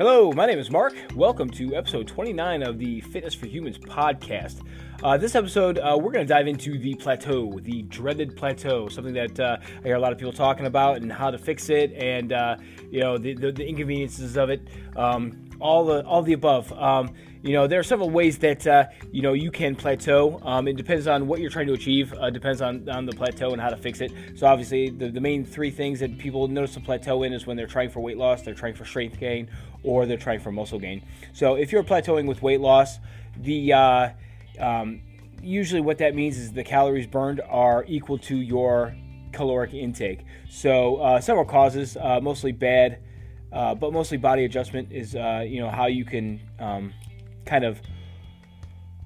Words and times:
Hello, 0.00 0.32
my 0.32 0.46
name 0.46 0.58
is 0.58 0.70
Mark. 0.70 0.96
Welcome 1.14 1.50
to 1.50 1.76
episode 1.76 2.08
29 2.08 2.62
of 2.62 2.78
the 2.78 3.02
Fitness 3.02 3.34
for 3.34 3.44
Humans 3.44 3.76
podcast. 3.76 4.62
Uh, 5.02 5.18
this 5.18 5.34
episode, 5.34 5.78
uh, 5.78 5.94
we're 6.00 6.10
going 6.10 6.26
to 6.26 6.34
dive 6.34 6.46
into 6.46 6.78
the 6.78 6.94
plateau, 6.94 7.60
the 7.60 7.82
dreaded 7.82 8.34
plateau, 8.34 8.88
something 8.88 9.12
that 9.12 9.38
uh, 9.38 9.58
I 9.60 9.82
hear 9.82 9.96
a 9.96 9.98
lot 9.98 10.12
of 10.12 10.16
people 10.16 10.32
talking 10.32 10.64
about 10.64 11.02
and 11.02 11.12
how 11.12 11.30
to 11.30 11.36
fix 11.36 11.68
it, 11.68 11.92
and 11.92 12.32
uh, 12.32 12.56
you 12.90 13.00
know 13.00 13.18
the, 13.18 13.34
the, 13.34 13.52
the, 13.52 13.68
inconveniences 13.68 14.38
of 14.38 14.48
it, 14.48 14.62
um, 14.96 15.36
all 15.60 15.84
the 15.84 16.02
all 16.06 16.22
the 16.22 16.32
above. 16.32 16.72
Um, 16.72 17.12
you 17.42 17.54
know, 17.54 17.66
there 17.66 17.80
are 17.80 17.84
several 17.84 18.10
ways 18.10 18.38
that 18.38 18.66
uh, 18.66 18.86
you 19.12 19.22
know 19.22 19.32
you 19.32 19.50
can 19.50 19.74
plateau. 19.74 20.40
Um, 20.44 20.68
it 20.68 20.76
depends 20.76 21.06
on 21.06 21.26
what 21.26 21.40
you're 21.40 21.50
trying 21.50 21.68
to 21.68 21.72
achieve. 21.72 22.12
Uh, 22.12 22.28
depends 22.28 22.60
on, 22.60 22.86
on 22.88 23.06
the 23.06 23.12
plateau 23.12 23.52
and 23.52 23.60
how 23.60 23.70
to 23.70 23.76
fix 23.76 24.00
it. 24.00 24.12
So 24.36 24.46
obviously, 24.46 24.90
the, 24.90 25.10
the 25.10 25.20
main 25.20 25.44
three 25.44 25.70
things 25.70 26.00
that 26.00 26.18
people 26.18 26.48
notice 26.48 26.76
a 26.76 26.80
plateau 26.80 27.22
in 27.22 27.32
is 27.32 27.46
when 27.46 27.56
they're 27.56 27.66
trying 27.66 27.88
for 27.88 28.00
weight 28.00 28.18
loss, 28.18 28.42
they're 28.42 28.54
trying 28.54 28.74
for 28.74 28.84
strength 28.84 29.18
gain, 29.18 29.48
or 29.82 30.04
they're 30.04 30.18
trying 30.18 30.40
for 30.40 30.52
muscle 30.52 30.78
gain. 30.78 31.02
So 31.32 31.54
if 31.54 31.72
you're 31.72 31.82
plateauing 31.82 32.26
with 32.26 32.42
weight 32.42 32.60
loss, 32.60 32.98
the 33.38 33.72
uh, 33.72 34.10
um, 34.58 35.00
usually 35.42 35.80
what 35.80 35.98
that 35.98 36.14
means 36.14 36.36
is 36.36 36.52
the 36.52 36.64
calories 36.64 37.06
burned 37.06 37.40
are 37.48 37.84
equal 37.88 38.18
to 38.18 38.36
your 38.36 38.94
caloric 39.32 39.72
intake. 39.72 40.26
So 40.50 40.96
uh, 40.96 41.20
several 41.20 41.46
causes, 41.46 41.96
uh, 41.96 42.20
mostly 42.20 42.52
bad. 42.52 42.98
Uh, 43.52 43.74
but 43.74 43.92
mostly 43.92 44.16
body 44.16 44.44
adjustment 44.44 44.92
is 44.92 45.16
uh, 45.16 45.44
you 45.44 45.60
know 45.60 45.68
how 45.68 45.86
you 45.86 46.04
can 46.04 46.40
um, 46.60 46.92
kind 47.44 47.64
of 47.64 47.80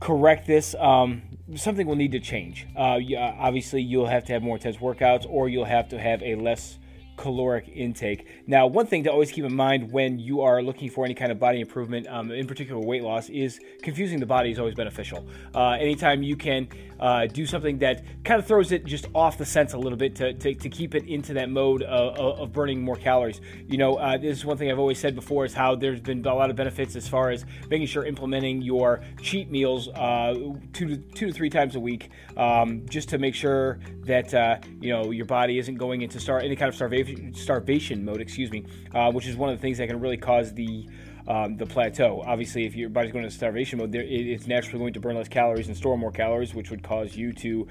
correct 0.00 0.46
this. 0.46 0.74
Um, 0.78 1.22
something 1.56 1.86
will 1.86 1.96
need 1.96 2.12
to 2.12 2.20
change. 2.20 2.66
Uh, 2.76 2.98
obviously, 3.38 3.82
you'll 3.82 4.06
have 4.06 4.24
to 4.24 4.32
have 4.32 4.42
more 4.42 4.56
intense 4.56 4.76
workouts, 4.76 5.26
or 5.28 5.48
you'll 5.48 5.64
have 5.64 5.88
to 5.90 5.98
have 5.98 6.22
a 6.22 6.34
less 6.34 6.78
caloric 7.16 7.68
intake. 7.68 8.26
Now, 8.46 8.66
one 8.66 8.86
thing 8.86 9.04
to 9.04 9.12
always 9.12 9.30
keep 9.30 9.44
in 9.44 9.54
mind 9.54 9.92
when 9.92 10.18
you 10.18 10.40
are 10.40 10.62
looking 10.62 10.90
for 10.90 11.04
any 11.04 11.14
kind 11.14 11.30
of 11.30 11.38
body 11.38 11.60
improvement, 11.60 12.06
um, 12.08 12.30
in 12.30 12.46
particular 12.46 12.80
weight 12.80 13.02
loss, 13.02 13.28
is 13.28 13.60
confusing 13.82 14.18
the 14.20 14.26
body 14.26 14.50
is 14.50 14.58
always 14.58 14.74
beneficial. 14.74 15.26
Uh, 15.54 15.70
anytime 15.72 16.22
you 16.22 16.36
can 16.36 16.68
uh, 16.98 17.26
do 17.26 17.46
something 17.46 17.78
that 17.78 18.02
kind 18.24 18.40
of 18.40 18.46
throws 18.46 18.72
it 18.72 18.84
just 18.84 19.06
off 19.14 19.38
the 19.38 19.44
sense 19.44 19.74
a 19.74 19.78
little 19.78 19.98
bit 19.98 20.14
to, 20.16 20.32
to, 20.34 20.54
to 20.54 20.68
keep 20.68 20.94
it 20.94 21.06
into 21.06 21.34
that 21.34 21.50
mode 21.50 21.82
of, 21.82 22.18
of 22.18 22.52
burning 22.52 22.82
more 22.82 22.96
calories. 22.96 23.40
You 23.68 23.78
know, 23.78 23.94
uh, 23.96 24.16
this 24.16 24.38
is 24.38 24.44
one 24.44 24.56
thing 24.56 24.70
I've 24.70 24.78
always 24.78 24.98
said 24.98 25.14
before 25.14 25.44
is 25.44 25.54
how 25.54 25.74
there's 25.74 26.00
been 26.00 26.24
a 26.24 26.34
lot 26.34 26.50
of 26.50 26.56
benefits 26.56 26.96
as 26.96 27.06
far 27.06 27.30
as 27.30 27.44
making 27.70 27.86
sure 27.86 28.04
implementing 28.04 28.62
your 28.62 29.02
cheat 29.20 29.50
meals 29.50 29.88
uh, 29.88 30.34
two 30.72 30.88
to 30.88 30.96
two 30.96 31.26
to 31.26 31.32
three 31.32 31.50
times 31.50 31.76
a 31.76 31.80
week, 31.80 32.10
um, 32.36 32.86
just 32.88 33.08
to 33.10 33.18
make 33.18 33.34
sure 33.34 33.78
that 34.02 34.32
uh, 34.34 34.56
you 34.80 34.90
know 34.90 35.10
your 35.10 35.26
body 35.26 35.58
isn't 35.58 35.76
going 35.76 36.02
into 36.02 36.18
star 36.18 36.40
any 36.40 36.56
kind 36.56 36.68
of 36.68 36.74
starvation 36.74 37.03
starvation 37.34 38.04
mode. 38.04 38.20
Excuse 38.20 38.50
me, 38.50 38.64
uh, 38.94 39.10
which 39.12 39.26
is 39.26 39.36
one 39.36 39.50
of 39.50 39.56
the 39.56 39.62
things 39.62 39.78
that 39.78 39.88
can 39.88 40.00
really 40.00 40.16
cause 40.16 40.52
the 40.52 40.88
um, 41.26 41.56
the 41.56 41.66
plateau. 41.66 42.22
Obviously, 42.26 42.66
if 42.66 42.74
your 42.74 42.88
body's 42.88 43.12
going 43.12 43.24
into 43.24 43.34
starvation 43.34 43.78
mode, 43.78 43.94
it's 43.94 44.46
naturally 44.46 44.78
going 44.78 44.92
to 44.92 45.00
burn 45.00 45.16
less 45.16 45.28
calories 45.28 45.68
and 45.68 45.76
store 45.76 45.96
more 45.96 46.12
calories, 46.12 46.54
which 46.54 46.70
would 46.70 46.82
cause 46.82 47.16
you 47.16 47.32
to 47.32 47.66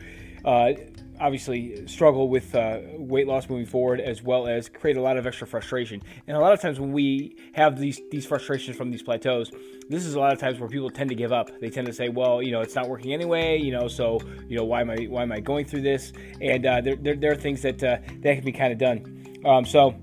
uh, 0.46 0.74
obviously 1.20 1.88
struggle 1.88 2.28
with 2.28 2.54
uh, 2.56 2.80
weight 2.98 3.28
loss 3.28 3.50
moving 3.50 3.66
forward, 3.66 4.02
as 4.02 4.24
well 4.24 4.48
as 4.48 4.70
create 4.70 4.98
a 4.98 5.02
lot 5.02 5.18
of 5.18 5.26
extra 5.26 5.48
frustration. 5.48 6.02
And 6.28 6.36
a 6.36 6.40
lot 6.40 6.54
of 6.54 6.62
times 6.62 6.80
when 6.80 6.92
we 6.92 7.38
have 7.54 7.80
these 7.80 8.02
these 8.12 8.26
frustrations 8.26 8.76
from 8.76 8.92
these 8.92 9.04
plateaus, 9.04 9.52
this 9.90 10.06
is 10.06 10.16
a 10.16 10.20
lot 10.20 10.34
of 10.34 10.40
times 10.40 10.60
where 10.60 10.70
people 10.70 10.90
tend 10.90 11.10
to 11.10 11.16
give 11.16 11.32
up. 11.32 11.50
They 11.60 11.70
tend 11.70 11.88
to 11.88 11.94
say, 11.94 12.10
"Well, 12.10 12.42
you 12.42 12.52
know, 12.52 12.62
it's 12.62 12.76
not 12.76 12.90
working 12.90 13.14
anyway. 13.14 13.58
You 13.58 13.72
know, 13.72 13.88
so 13.88 14.20
you 14.48 14.58
know, 14.58 14.66
why 14.66 14.82
am 14.82 14.90
I 14.90 15.06
why 15.06 15.24
am 15.24 15.32
I 15.32 15.40
going 15.40 15.66
through 15.66 15.82
this?" 15.82 16.12
And 16.42 16.66
uh, 16.66 16.82
there, 16.82 16.96
there, 16.96 17.16
there, 17.16 17.32
are 17.32 17.36
things 17.36 17.62
that 17.62 17.84
uh, 17.84 17.98
that 18.22 18.36
can 18.36 18.44
be 18.44 18.52
kind 18.52 18.74
of 18.74 18.80
done. 18.80 19.23
Um, 19.46 19.66
so 19.66 19.96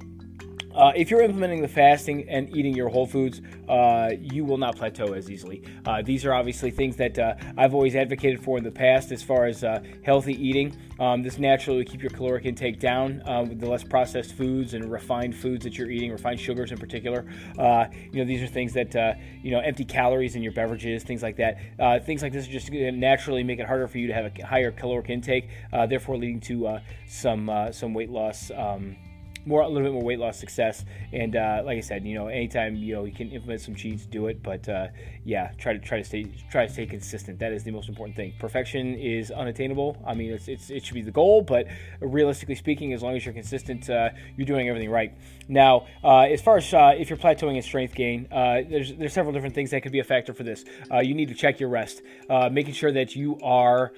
uh, 0.74 0.92
if 0.94 1.10
you're 1.10 1.22
implementing 1.22 1.60
the 1.60 1.68
fasting 1.68 2.28
and 2.28 2.54
eating 2.56 2.74
your 2.74 2.88
whole 2.88 3.06
foods, 3.06 3.42
uh, 3.68 4.10
you 4.20 4.44
will 4.44 4.56
not 4.56 4.76
plateau 4.76 5.12
as 5.14 5.30
easily. 5.30 5.62
Uh, 5.84 6.00
these 6.02 6.24
are 6.24 6.32
obviously 6.32 6.70
things 6.70 6.96
that 6.96 7.18
uh, 7.18 7.34
I've 7.56 7.74
always 7.74 7.96
advocated 7.96 8.42
for 8.42 8.58
in 8.58 8.64
the 8.64 8.70
past 8.70 9.10
as 9.10 9.22
far 9.22 9.46
as 9.46 9.64
uh, 9.64 9.82
healthy 10.04 10.34
eating. 10.34 10.76
Um, 11.00 11.22
this 11.22 11.38
naturally 11.38 11.78
will 11.78 11.90
keep 11.90 12.02
your 12.02 12.10
caloric 12.10 12.44
intake 12.44 12.78
down 12.78 13.22
uh, 13.26 13.44
with 13.48 13.58
the 13.58 13.68
less 13.68 13.82
processed 13.82 14.34
foods 14.36 14.74
and 14.74 14.90
refined 14.90 15.34
foods 15.34 15.64
that 15.64 15.76
you're 15.76 15.90
eating, 15.90 16.12
refined 16.12 16.38
sugars 16.38 16.70
in 16.70 16.78
particular. 16.78 17.24
you 17.56 18.18
know, 18.18 18.24
these 18.24 18.42
are 18.42 18.46
things 18.46 18.72
that, 18.74 19.18
you 19.42 19.50
know, 19.50 19.60
empty 19.60 19.84
calories 19.84 20.36
in 20.36 20.42
your 20.42 20.52
beverages, 20.52 21.02
things 21.02 21.22
like 21.22 21.36
that. 21.36 22.04
things 22.04 22.22
like 22.22 22.32
this 22.32 22.46
are 22.46 22.52
just 22.52 22.70
naturally 22.70 23.42
make 23.42 23.58
it 23.58 23.66
harder 23.66 23.88
for 23.88 23.98
you 23.98 24.06
to 24.06 24.12
have 24.12 24.26
a 24.26 24.46
higher 24.46 24.70
caloric 24.70 25.10
intake, 25.10 25.48
therefore 25.88 26.16
leading 26.16 26.40
to 26.40 26.78
some, 27.08 27.50
some 27.72 27.92
weight 27.92 28.10
loss. 28.10 28.50
Um, 28.54 28.96
more 29.44 29.62
a 29.62 29.68
little 29.68 29.88
bit 29.88 29.92
more 29.92 30.02
weight 30.02 30.18
loss 30.18 30.38
success. 30.38 30.84
And 31.12 31.36
uh, 31.36 31.62
like 31.64 31.78
I 31.78 31.80
said, 31.80 32.04
you 32.04 32.14
know, 32.14 32.28
anytime 32.28 32.76
you 32.76 32.94
know 32.94 33.04
you 33.04 33.12
can 33.12 33.30
implement 33.30 33.60
some 33.60 33.74
cheats, 33.74 34.06
do 34.06 34.26
it. 34.26 34.42
But 34.42 34.68
uh, 34.68 34.88
yeah, 35.24 35.52
try 35.58 35.72
to 35.72 35.78
try 35.78 35.98
to 35.98 36.04
stay 36.04 36.24
try 36.50 36.66
to 36.66 36.72
stay 36.72 36.86
consistent. 36.86 37.38
That 37.38 37.52
is 37.52 37.64
the 37.64 37.70
most 37.70 37.88
important 37.88 38.16
thing. 38.16 38.34
Perfection 38.38 38.94
is 38.94 39.30
unattainable. 39.30 40.02
I 40.06 40.14
mean, 40.14 40.32
it's, 40.32 40.48
it's 40.48 40.70
it 40.70 40.84
should 40.84 40.94
be 40.94 41.02
the 41.02 41.10
goal, 41.10 41.42
but 41.42 41.66
realistically 42.00 42.54
speaking, 42.54 42.92
as 42.92 43.02
long 43.02 43.16
as 43.16 43.24
you're 43.24 43.34
consistent, 43.34 43.88
uh, 43.90 44.10
you're 44.36 44.46
doing 44.46 44.68
everything 44.68 44.90
right. 44.90 45.12
Now, 45.48 45.86
uh, 46.04 46.20
as 46.20 46.40
far 46.40 46.58
as 46.58 46.72
uh, 46.72 46.92
if 46.96 47.10
you're 47.10 47.18
plateauing 47.18 47.56
in 47.56 47.62
strength 47.62 47.94
gain, 47.94 48.28
uh, 48.30 48.62
there's 48.68 48.94
there's 48.94 49.12
several 49.12 49.32
different 49.32 49.54
things 49.54 49.70
that 49.70 49.82
could 49.82 49.92
be 49.92 50.00
a 50.00 50.04
factor 50.04 50.32
for 50.32 50.42
this. 50.44 50.64
you 51.02 51.14
need 51.14 51.28
to 51.28 51.34
check 51.34 51.60
your 51.60 51.68
rest, 51.68 52.02
making 52.50 52.74
sure 52.74 52.92
that 52.92 53.16
you 53.16 53.38
are 53.42 53.92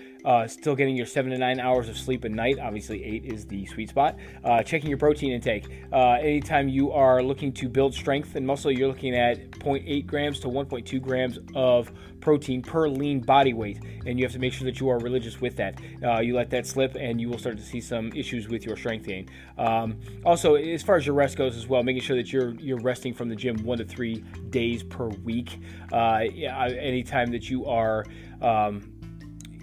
still 0.46 0.74
getting 0.74 0.96
your 0.96 1.06
seven 1.06 1.30
to 1.30 1.38
nine 1.38 1.60
hours 1.60 1.88
of 1.88 1.98
sleep 1.98 2.24
a 2.24 2.28
night. 2.28 2.58
Obviously, 2.58 3.04
eight 3.04 3.24
is 3.24 3.46
the 3.46 3.66
sweet 3.66 3.90
spot. 3.90 4.16
Checking 4.64 4.88
your 4.88 4.98
protein 4.98 5.31
intake. 5.32 5.68
Uh, 5.92 6.12
anytime 6.12 6.68
you 6.68 6.92
are 6.92 7.22
looking 7.22 7.52
to 7.52 7.68
build 7.68 7.94
strength 7.94 8.36
and 8.36 8.46
muscle, 8.46 8.70
you're 8.70 8.88
looking 8.88 9.14
at 9.16 9.50
0.8 9.52 10.06
grams 10.06 10.40
to 10.40 10.48
1.2 10.48 11.00
grams 11.00 11.38
of 11.54 11.90
protein 12.20 12.62
per 12.62 12.88
lean 12.88 13.20
body 13.20 13.52
weight, 13.52 13.80
and 14.06 14.18
you 14.18 14.24
have 14.24 14.32
to 14.32 14.38
make 14.38 14.52
sure 14.52 14.64
that 14.64 14.80
you 14.80 14.88
are 14.88 14.98
religious 14.98 15.40
with 15.40 15.56
that. 15.56 15.80
Uh, 16.02 16.20
you 16.20 16.34
let 16.34 16.48
that 16.50 16.66
slip, 16.66 16.94
and 16.94 17.20
you 17.20 17.28
will 17.28 17.38
start 17.38 17.56
to 17.56 17.62
see 17.62 17.80
some 17.80 18.12
issues 18.12 18.48
with 18.48 18.64
your 18.64 18.76
strength 18.76 19.06
gain. 19.06 19.28
Um, 19.58 19.98
also, 20.24 20.54
as 20.54 20.82
far 20.82 20.96
as 20.96 21.06
your 21.06 21.14
rest 21.14 21.36
goes 21.36 21.56
as 21.56 21.66
well, 21.66 21.82
making 21.82 22.02
sure 22.02 22.16
that 22.16 22.32
you're 22.32 22.54
you're 22.54 22.80
resting 22.80 23.12
from 23.12 23.28
the 23.28 23.36
gym 23.36 23.62
one 23.64 23.78
to 23.78 23.84
three 23.84 24.24
days 24.50 24.82
per 24.82 25.08
week. 25.08 25.58
Uh, 25.92 26.20
anytime 26.24 27.30
that 27.32 27.50
you 27.50 27.66
are 27.66 28.04
um, 28.40 28.91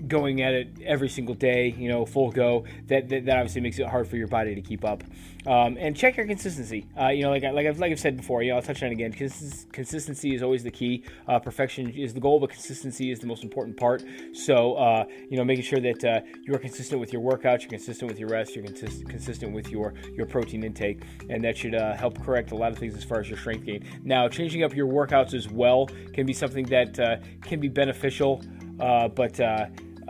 going 0.07 0.41
at 0.41 0.53
it 0.53 0.69
every 0.85 1.09
single 1.09 1.35
day, 1.35 1.75
you 1.77 1.89
know, 1.89 2.05
full 2.05 2.31
go, 2.31 2.65
that, 2.87 3.09
that, 3.09 3.25
that 3.25 3.37
obviously 3.37 3.61
makes 3.61 3.79
it 3.79 3.87
hard 3.87 4.07
for 4.07 4.17
your 4.17 4.27
body 4.27 4.55
to 4.55 4.61
keep 4.61 4.85
up. 4.85 5.03
Um, 5.47 5.77
and 5.79 5.95
check 5.95 6.17
your 6.17 6.25
consistency. 6.25 6.85
Uh, 6.99 7.07
you 7.07 7.23
know, 7.23 7.29
like, 7.29 7.43
like, 7.43 7.65
I've, 7.65 7.79
like 7.79 7.91
I've 7.91 7.99
said 7.99 8.17
before, 8.17 8.43
you 8.43 8.51
know, 8.51 8.57
I'll 8.57 8.61
touch 8.61 8.83
on 8.83 8.89
it 8.89 8.93
again. 8.93 9.13
consistency 9.13 10.35
is 10.35 10.43
always 10.43 10.63
the 10.63 10.71
key. 10.71 11.05
Uh, 11.27 11.39
perfection 11.39 11.89
is 11.89 12.13
the 12.13 12.19
goal, 12.19 12.39
but 12.39 12.49
consistency 12.49 13.09
is 13.09 13.19
the 13.19 13.27
most 13.27 13.43
important 13.43 13.77
part. 13.77 14.03
So, 14.33 14.73
uh, 14.75 15.05
you 15.29 15.38
know, 15.38 15.45
making 15.45 15.63
sure 15.63 15.79
that 15.79 16.03
uh, 16.03 16.19
you 16.43 16.53
are 16.53 16.59
consistent 16.59 16.99
with 16.99 17.13
your 17.13 17.21
workouts, 17.21 17.61
you're 17.61 17.69
consistent 17.69 18.11
with 18.11 18.19
your 18.19 18.29
rest, 18.29 18.55
you're 18.55 18.65
consist- 18.65 19.07
consistent 19.07 19.53
with 19.53 19.69
your, 19.69 19.93
your 20.13 20.25
protein 20.25 20.63
intake, 20.63 21.03
and 21.29 21.43
that 21.43 21.57
should 21.57 21.73
uh, 21.73 21.95
help 21.95 22.21
correct 22.23 22.51
a 22.51 22.55
lot 22.55 22.71
of 22.71 22.77
things 22.77 22.95
as 22.95 23.03
far 23.03 23.19
as 23.21 23.29
your 23.29 23.39
strength 23.39 23.65
gain. 23.65 23.85
Now, 24.03 24.27
changing 24.27 24.63
up 24.63 24.75
your 24.75 24.88
workouts 24.88 25.33
as 25.33 25.47
well 25.47 25.88
can 26.13 26.25
be 26.25 26.33
something 26.33 26.65
that 26.65 26.99
uh, 26.99 27.17
can 27.41 27.59
be 27.59 27.69
beneficial, 27.69 28.43
but 28.77 29.39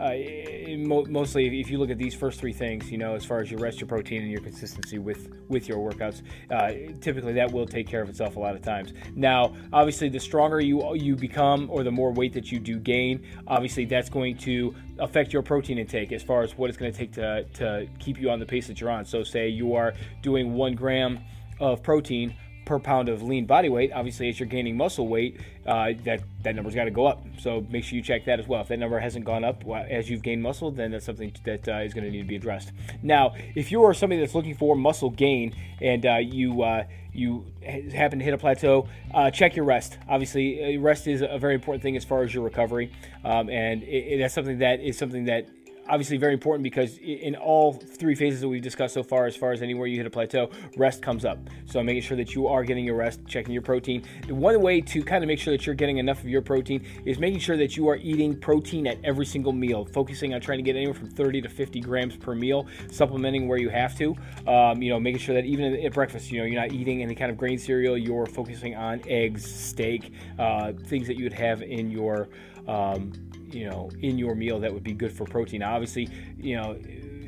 uh, 0.00 0.76
mostly 0.76 1.60
if 1.60 1.70
you 1.70 1.78
look 1.78 1.90
at 1.90 1.98
these 1.98 2.14
first 2.14 2.40
three 2.40 2.52
things, 2.52 2.90
you 2.90 2.96
know, 2.96 3.14
as 3.14 3.24
far 3.24 3.40
as 3.40 3.50
your 3.50 3.60
rest, 3.60 3.80
your 3.80 3.86
protein, 3.86 4.22
and 4.22 4.30
your 4.30 4.40
consistency 4.40 4.98
with 4.98 5.28
with 5.48 5.68
your 5.68 5.78
workouts, 5.78 6.22
uh, 6.50 6.92
typically 7.00 7.34
that 7.34 7.52
will 7.52 7.66
take 7.66 7.86
care 7.86 8.00
of 8.00 8.08
itself 8.08 8.36
a 8.36 8.40
lot 8.40 8.54
of 8.54 8.62
times. 8.62 8.94
Now, 9.14 9.54
obviously, 9.72 10.08
the 10.08 10.20
stronger 10.20 10.60
you 10.60 10.94
you 10.94 11.16
become, 11.16 11.68
or 11.70 11.82
the 11.82 11.90
more 11.90 12.12
weight 12.12 12.32
that 12.32 12.50
you 12.50 12.58
do 12.58 12.78
gain, 12.78 13.26
obviously 13.46 13.84
that's 13.84 14.08
going 14.08 14.38
to 14.38 14.74
affect 14.98 15.32
your 15.32 15.42
protein 15.42 15.78
intake 15.78 16.12
as 16.12 16.22
far 16.22 16.42
as 16.42 16.56
what 16.56 16.70
it's 16.70 16.78
going 16.78 16.92
to 16.92 16.98
take 16.98 17.12
to 17.12 17.44
to 17.54 17.86
keep 17.98 18.18
you 18.18 18.30
on 18.30 18.40
the 18.40 18.46
pace 18.46 18.66
that 18.68 18.80
you're 18.80 18.90
on. 18.90 19.04
So, 19.04 19.22
say 19.22 19.48
you 19.48 19.74
are 19.74 19.92
doing 20.22 20.54
one 20.54 20.74
gram 20.74 21.20
of 21.60 21.82
protein 21.82 22.34
per 22.70 22.78
pound 22.78 23.08
of 23.08 23.20
lean 23.20 23.46
body 23.46 23.68
weight. 23.68 23.90
Obviously, 23.92 24.28
as 24.28 24.38
you're 24.38 24.48
gaining 24.48 24.76
muscle 24.76 25.08
weight, 25.08 25.40
uh, 25.66 25.90
that 26.04 26.20
that 26.44 26.54
number's 26.54 26.76
got 26.76 26.84
to 26.84 26.92
go 26.92 27.04
up. 27.04 27.20
So 27.40 27.66
make 27.68 27.82
sure 27.82 27.96
you 27.96 28.02
check 28.02 28.24
that 28.26 28.38
as 28.38 28.46
well. 28.46 28.60
If 28.60 28.68
that 28.68 28.78
number 28.78 29.00
hasn't 29.00 29.24
gone 29.24 29.42
up 29.42 29.64
as 29.68 30.08
you've 30.08 30.22
gained 30.22 30.40
muscle, 30.40 30.70
then 30.70 30.92
that's 30.92 31.04
something 31.04 31.32
that 31.44 31.68
uh, 31.68 31.78
is 31.78 31.92
going 31.92 32.04
to 32.04 32.10
need 32.12 32.22
to 32.22 32.28
be 32.28 32.36
addressed. 32.36 32.70
Now, 33.02 33.34
if 33.56 33.72
you 33.72 33.82
are 33.82 33.92
somebody 33.92 34.20
that's 34.20 34.36
looking 34.36 34.54
for 34.54 34.76
muscle 34.76 35.10
gain 35.10 35.52
and 35.80 36.06
uh, 36.06 36.18
you 36.18 36.62
uh, 36.62 36.84
you 37.12 37.44
happen 37.92 38.20
to 38.20 38.24
hit 38.24 38.34
a 38.34 38.38
plateau, 38.38 38.88
uh, 39.12 39.32
check 39.32 39.56
your 39.56 39.64
rest. 39.64 39.98
Obviously, 40.08 40.76
uh, 40.76 40.80
rest 40.80 41.08
is 41.08 41.22
a 41.22 41.38
very 41.40 41.54
important 41.54 41.82
thing 41.82 41.96
as 41.96 42.04
far 42.04 42.22
as 42.22 42.32
your 42.32 42.44
recovery, 42.44 42.92
um, 43.24 43.50
and 43.50 43.82
it, 43.82 43.86
it, 43.86 44.18
that's 44.18 44.32
something 44.32 44.58
that 44.58 44.78
is 44.78 44.96
something 44.96 45.24
that 45.24 45.48
obviously 45.90 46.16
very 46.16 46.32
important 46.32 46.62
because 46.62 46.98
in 46.98 47.34
all 47.36 47.72
three 47.72 48.14
phases 48.14 48.40
that 48.40 48.48
we've 48.48 48.62
discussed 48.62 48.94
so 48.94 49.02
far, 49.02 49.26
as 49.26 49.36
far 49.36 49.52
as 49.52 49.60
anywhere 49.60 49.88
you 49.88 49.96
hit 49.96 50.06
a 50.06 50.10
plateau, 50.10 50.48
rest 50.76 51.02
comes 51.02 51.24
up. 51.24 51.38
So 51.66 51.82
making 51.82 52.02
sure 52.02 52.16
that 52.16 52.34
you 52.34 52.46
are 52.46 52.62
getting 52.64 52.84
your 52.84 52.94
rest, 52.94 53.20
checking 53.26 53.52
your 53.52 53.62
protein. 53.62 54.04
The 54.26 54.34
One 54.34 54.60
way 54.62 54.80
to 54.80 55.02
kind 55.02 55.24
of 55.24 55.28
make 55.28 55.40
sure 55.40 55.52
that 55.52 55.66
you're 55.66 55.74
getting 55.74 55.98
enough 55.98 56.20
of 56.20 56.28
your 56.28 56.42
protein 56.42 56.86
is 57.04 57.18
making 57.18 57.40
sure 57.40 57.56
that 57.56 57.76
you 57.76 57.88
are 57.88 57.96
eating 57.96 58.38
protein 58.38 58.86
at 58.86 58.98
every 59.04 59.26
single 59.26 59.52
meal, 59.52 59.84
focusing 59.84 60.32
on 60.32 60.40
trying 60.40 60.58
to 60.58 60.62
get 60.62 60.76
anywhere 60.76 60.94
from 60.94 61.10
30 61.10 61.42
to 61.42 61.48
50 61.48 61.80
grams 61.80 62.16
per 62.16 62.34
meal, 62.34 62.66
supplementing 62.90 63.48
where 63.48 63.58
you 63.58 63.68
have 63.68 63.98
to. 63.98 64.16
Um, 64.46 64.80
you 64.80 64.90
know, 64.90 65.00
making 65.00 65.20
sure 65.20 65.34
that 65.34 65.44
even 65.44 65.74
at 65.74 65.92
breakfast, 65.92 66.30
you 66.30 66.38
know, 66.38 66.44
you're 66.44 66.60
not 66.60 66.72
eating 66.72 67.02
any 67.02 67.14
kind 67.14 67.30
of 67.30 67.36
grain 67.36 67.58
cereal. 67.58 67.98
You're 67.98 68.26
focusing 68.26 68.76
on 68.76 69.02
eggs, 69.08 69.44
steak, 69.44 70.12
uh, 70.38 70.72
things 70.72 71.08
that 71.08 71.16
you 71.16 71.24
would 71.24 71.32
have 71.32 71.62
in 71.62 71.90
your 71.90 72.28
um, 72.68 73.12
you 73.52 73.68
know 73.68 73.90
in 74.00 74.18
your 74.18 74.34
meal 74.34 74.60
that 74.60 74.72
would 74.72 74.84
be 74.84 74.92
good 74.92 75.12
for 75.12 75.24
protein. 75.24 75.62
Obviously, 75.62 76.08
you 76.38 76.56
know 76.56 76.78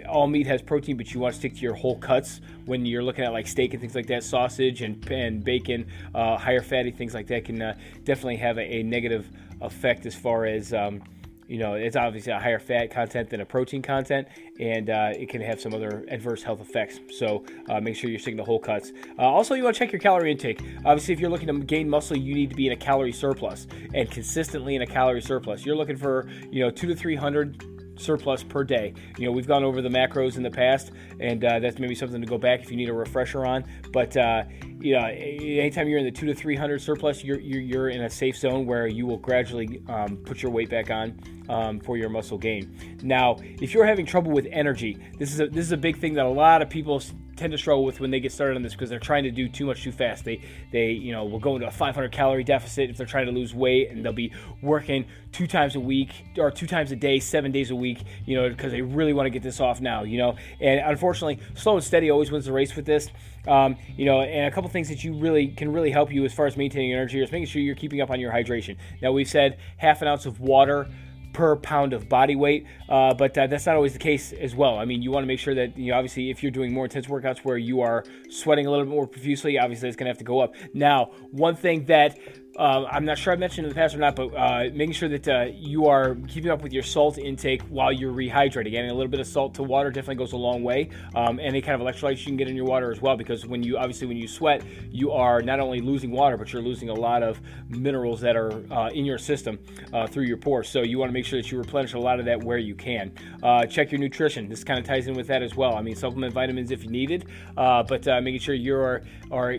all 0.08 0.26
meat 0.26 0.46
has 0.46 0.62
protein, 0.62 0.96
but 0.96 1.12
you 1.12 1.20
want 1.20 1.34
to 1.34 1.38
stick 1.38 1.54
to 1.54 1.60
your 1.60 1.74
whole 1.74 1.96
cuts 1.98 2.40
when 2.64 2.84
you're 2.86 3.02
looking 3.02 3.24
at 3.24 3.32
like 3.32 3.46
steak 3.46 3.72
and 3.72 3.80
things 3.80 3.94
like 3.94 4.06
that. 4.06 4.22
Sausage 4.22 4.82
and, 4.82 5.04
and 5.10 5.44
bacon, 5.44 5.86
uh, 6.14 6.36
higher 6.36 6.60
fatty 6.60 6.90
things 6.90 7.14
like 7.14 7.26
that 7.28 7.44
can 7.44 7.60
uh, 7.60 7.76
definitely 8.04 8.36
have 8.36 8.58
a, 8.58 8.62
a, 8.62 8.82
negative 8.82 9.28
effect 9.60 10.06
as 10.06 10.14
far 10.14 10.44
as 10.44 10.72
um, 10.72 11.02
you 11.48 11.58
know, 11.58 11.74
it's 11.74 11.96
obviously 11.96 12.32
a 12.32 12.38
higher 12.38 12.58
fat 12.58 12.90
content 12.90 13.30
than 13.30 13.40
a 13.40 13.44
protein 13.44 13.82
content, 13.82 14.28
and 14.60 14.90
uh, 14.90 15.10
it 15.12 15.28
can 15.28 15.40
have 15.40 15.60
some 15.60 15.74
other 15.74 16.04
adverse 16.08 16.42
health 16.42 16.60
effects. 16.60 17.00
So 17.10 17.44
uh, 17.68 17.80
make 17.80 17.96
sure 17.96 18.10
you're 18.10 18.18
sticking 18.18 18.38
to 18.38 18.44
whole 18.44 18.58
cuts. 18.58 18.92
Uh, 19.18 19.22
also, 19.22 19.54
you 19.54 19.64
want 19.64 19.74
to 19.74 19.78
check 19.78 19.92
your 19.92 20.00
calorie 20.00 20.32
intake. 20.32 20.60
Obviously, 20.84 21.14
if 21.14 21.20
you're 21.20 21.30
looking 21.30 21.48
to 21.48 21.58
gain 21.64 21.88
muscle, 21.88 22.16
you 22.16 22.34
need 22.34 22.50
to 22.50 22.56
be 22.56 22.66
in 22.66 22.72
a 22.72 22.76
calorie 22.76 23.12
surplus 23.12 23.66
and 23.94 24.10
consistently 24.10 24.74
in 24.74 24.82
a 24.82 24.86
calorie 24.86 25.22
surplus. 25.22 25.66
You're 25.66 25.76
looking 25.76 25.96
for 25.96 26.28
you 26.50 26.62
know 26.62 26.70
two 26.70 26.86
to 26.86 26.94
three 26.94 27.16
hundred 27.16 27.71
surplus 28.02 28.42
per 28.42 28.64
day. 28.64 28.94
You 29.18 29.26
know, 29.26 29.32
we've 29.32 29.46
gone 29.46 29.64
over 29.64 29.80
the 29.80 29.88
macros 29.88 30.36
in 30.36 30.42
the 30.42 30.50
past, 30.50 30.90
and 31.20 31.44
uh, 31.44 31.58
that's 31.58 31.78
maybe 31.78 31.94
something 31.94 32.20
to 32.20 32.26
go 32.26 32.38
back 32.38 32.60
if 32.62 32.70
you 32.70 32.76
need 32.76 32.88
a 32.88 32.92
refresher 32.92 33.46
on. 33.46 33.64
But 33.92 34.16
uh, 34.16 34.44
you 34.80 34.94
know, 34.94 35.06
anytime 35.06 35.88
you're 35.88 35.98
in 35.98 36.04
the 36.04 36.10
two 36.10 36.26
to 36.26 36.34
three 36.34 36.56
hundred 36.56 36.80
surplus, 36.80 37.22
you're, 37.22 37.38
you're, 37.40 37.60
you're 37.60 37.88
in 37.88 38.02
a 38.02 38.10
safe 38.10 38.36
zone 38.36 38.66
where 38.66 38.86
you 38.86 39.06
will 39.06 39.18
gradually 39.18 39.82
um, 39.88 40.16
put 40.16 40.42
your 40.42 40.50
weight 40.50 40.70
back 40.70 40.90
on 40.90 41.18
um, 41.48 41.80
for 41.80 41.96
your 41.96 42.08
muscle 42.08 42.38
gain. 42.38 42.76
Now, 43.02 43.36
if 43.40 43.74
you're 43.74 43.86
having 43.86 44.06
trouble 44.06 44.32
with 44.32 44.46
energy, 44.50 44.98
this 45.18 45.32
is 45.32 45.40
a 45.40 45.46
this 45.46 45.64
is 45.64 45.72
a 45.72 45.76
big 45.76 45.98
thing 45.98 46.14
that 46.14 46.26
a 46.26 46.30
lot 46.30 46.62
of 46.62 46.68
people 46.68 47.00
tend 47.42 47.52
to 47.52 47.58
struggle 47.58 47.84
with 47.84 47.98
when 47.98 48.10
they 48.10 48.20
get 48.20 48.32
started 48.32 48.56
on 48.56 48.62
this 48.62 48.72
because 48.72 48.88
they're 48.88 49.00
trying 49.00 49.24
to 49.24 49.30
do 49.30 49.48
too 49.48 49.66
much 49.66 49.82
too 49.82 49.92
fast. 49.92 50.24
They 50.24 50.40
they 50.70 50.92
you 50.92 51.12
know 51.12 51.24
will 51.24 51.40
go 51.40 51.56
into 51.56 51.66
a 51.66 51.70
500 51.70 52.12
calorie 52.12 52.44
deficit 52.44 52.88
if 52.88 52.96
they're 52.96 53.06
trying 53.06 53.26
to 53.26 53.32
lose 53.32 53.52
weight, 53.52 53.90
and 53.90 54.04
they'll 54.04 54.12
be 54.12 54.32
working 54.62 55.06
two 55.32 55.46
times 55.46 55.74
a 55.74 55.80
week 55.80 56.24
or 56.38 56.50
two 56.50 56.66
times 56.66 56.92
a 56.92 56.96
day, 56.96 57.18
seven 57.18 57.50
days 57.50 57.70
a 57.70 57.76
week. 57.76 58.04
You 58.24 58.40
know 58.40 58.48
because 58.48 58.70
they 58.72 58.80
really 58.80 59.12
want 59.12 59.26
to 59.26 59.30
get 59.30 59.42
this 59.42 59.60
off 59.60 59.80
now. 59.80 60.04
You 60.04 60.18
know, 60.18 60.36
and 60.60 60.80
unfortunately, 60.80 61.40
slow 61.54 61.74
and 61.74 61.84
steady 61.84 62.10
always 62.10 62.30
wins 62.30 62.46
the 62.46 62.52
race 62.52 62.74
with 62.76 62.86
this. 62.86 63.08
Um, 63.46 63.76
you 63.96 64.04
know, 64.04 64.20
and 64.20 64.46
a 64.46 64.50
couple 64.52 64.70
things 64.70 64.88
that 64.88 65.02
you 65.02 65.14
really 65.14 65.48
can 65.48 65.72
really 65.72 65.90
help 65.90 66.12
you 66.12 66.24
as 66.24 66.32
far 66.32 66.46
as 66.46 66.56
maintaining 66.56 66.92
energy 66.92 67.20
is 67.20 67.32
making 67.32 67.46
sure 67.46 67.60
you're 67.60 67.74
keeping 67.74 68.00
up 68.00 68.10
on 68.10 68.20
your 68.20 68.32
hydration. 68.32 68.76
Now 69.02 69.10
we've 69.10 69.28
said 69.28 69.58
half 69.78 70.00
an 70.00 70.06
ounce 70.06 70.26
of 70.26 70.38
water 70.38 70.86
per 71.32 71.56
pound 71.56 71.92
of 71.92 72.08
body 72.08 72.36
weight, 72.36 72.66
uh, 72.88 73.14
but 73.14 73.36
uh, 73.36 73.46
that's 73.46 73.66
not 73.66 73.76
always 73.76 73.92
the 73.92 73.98
case 73.98 74.32
as 74.32 74.54
well. 74.54 74.78
I 74.78 74.84
mean, 74.84 75.02
you 75.02 75.10
want 75.10 75.24
to 75.24 75.28
make 75.28 75.38
sure 75.38 75.54
that 75.54 75.76
you 75.76 75.90
know, 75.90 75.98
obviously, 75.98 76.30
if 76.30 76.42
you're 76.42 76.52
doing 76.52 76.72
more 76.72 76.84
intense 76.84 77.06
workouts 77.06 77.38
where 77.38 77.56
you 77.56 77.80
are 77.80 78.04
sweating 78.28 78.66
a 78.66 78.70
little 78.70 78.84
bit 78.84 78.90
more 78.90 79.06
profusely, 79.06 79.58
obviously 79.58 79.88
it's 79.88 79.96
going 79.96 80.06
to 80.06 80.10
have 80.10 80.18
to 80.18 80.24
go 80.24 80.40
up. 80.40 80.54
Now, 80.74 81.12
one 81.30 81.56
thing 81.56 81.86
that 81.86 82.18
uh, 82.58 82.84
I'm 82.90 83.04
not 83.04 83.16
sure 83.16 83.32
I 83.32 83.36
mentioned 83.36 83.66
in 83.66 83.70
the 83.70 83.74
past 83.74 83.94
or 83.94 83.98
not, 83.98 84.14
but 84.14 84.34
uh, 84.34 84.64
making 84.72 84.92
sure 84.92 85.08
that 85.08 85.28
uh, 85.28 85.46
you 85.54 85.86
are 85.86 86.14
keeping 86.28 86.50
up 86.50 86.62
with 86.62 86.72
your 86.72 86.82
salt 86.82 87.16
intake 87.16 87.62
while 87.62 87.90
you're 87.90 88.12
rehydrating. 88.12 88.74
Adding 88.74 88.90
a 88.90 88.94
little 88.94 89.10
bit 89.10 89.20
of 89.20 89.26
salt 89.26 89.54
to 89.54 89.62
water 89.62 89.90
definitely 89.90 90.16
goes 90.16 90.32
a 90.32 90.36
long 90.36 90.62
way. 90.62 90.90
Um, 91.14 91.40
any 91.40 91.62
kind 91.62 91.80
of 91.80 91.86
electrolytes 91.86 92.18
you 92.18 92.26
can 92.26 92.36
get 92.36 92.48
in 92.48 92.56
your 92.56 92.66
water 92.66 92.92
as 92.92 93.00
well, 93.00 93.16
because 93.16 93.46
when 93.46 93.62
you 93.62 93.78
obviously 93.78 94.06
when 94.06 94.18
you 94.18 94.28
sweat, 94.28 94.62
you 94.90 95.12
are 95.12 95.40
not 95.40 95.60
only 95.60 95.80
losing 95.80 96.10
water, 96.10 96.36
but 96.36 96.52
you're 96.52 96.62
losing 96.62 96.90
a 96.90 96.94
lot 96.94 97.22
of 97.22 97.40
minerals 97.68 98.20
that 98.20 98.36
are 98.36 98.52
uh, 98.72 98.90
in 98.90 99.06
your 99.06 99.18
system 99.18 99.58
uh, 99.92 100.06
through 100.06 100.24
your 100.24 100.36
pores. 100.36 100.68
So 100.68 100.82
you 100.82 100.98
want 100.98 101.08
to 101.08 101.14
make 101.14 101.24
sure 101.24 101.40
that 101.40 101.50
you 101.50 101.58
replenish 101.58 101.94
a 101.94 101.98
lot 101.98 102.18
of 102.18 102.26
that 102.26 102.42
where 102.42 102.58
you 102.58 102.74
can. 102.74 103.12
Uh, 103.42 103.64
check 103.64 103.90
your 103.92 104.00
nutrition. 104.00 104.48
This 104.48 104.62
kind 104.62 104.78
of 104.78 104.84
ties 104.84 105.06
in 105.06 105.14
with 105.14 105.28
that 105.28 105.42
as 105.42 105.54
well. 105.54 105.74
I 105.74 105.80
mean, 105.80 105.96
supplement 105.96 106.34
vitamins 106.34 106.70
if 106.70 106.84
you 106.84 106.90
needed, 106.90 107.26
but 107.54 108.04
making 108.22 108.40
sure 108.40 108.54
you 108.54 108.74
are 108.74 109.02
are 109.30 109.58